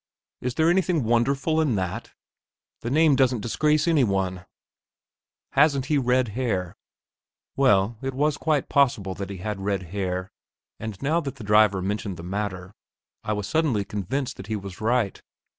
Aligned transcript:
"Is 0.41 0.55
there 0.55 0.67
anything 0.71 1.03
wonderful 1.03 1.61
in 1.61 1.75
that? 1.75 2.11
The 2.79 2.89
name 2.89 3.15
doesn't 3.15 3.41
disgrace 3.41 3.87
any 3.87 4.03
one." 4.03 4.47
"Hasn't 5.51 5.85
he 5.93 5.99
red 5.99 6.29
hair?" 6.29 6.75
Well, 7.55 7.99
it 8.01 8.15
was 8.15 8.35
quite 8.37 8.67
possible 8.67 9.13
that 9.13 9.29
he 9.29 9.37
had 9.37 9.61
red 9.61 9.83
hair, 9.93 10.31
and 10.79 10.99
now 11.03 11.19
that 11.19 11.35
the 11.35 11.43
driver 11.43 11.83
mentioned 11.83 12.17
the 12.17 12.23
matter, 12.23 12.73
I 13.23 13.33
was 13.33 13.45
suddenly 13.47 13.85
convinced 13.85 14.37
that 14.37 14.47
he 14.47 14.55
was 14.55 14.81
right. 14.81 15.21